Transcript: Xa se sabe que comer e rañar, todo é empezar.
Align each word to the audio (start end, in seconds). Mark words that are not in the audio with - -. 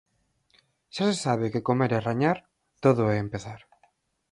Xa 0.95 1.03
se 1.11 1.15
sabe 1.25 1.51
que 1.53 1.65
comer 1.69 1.91
e 1.97 1.99
rañar, 2.09 2.37
todo 2.83 3.03
é 3.13 3.15
empezar. 3.19 3.59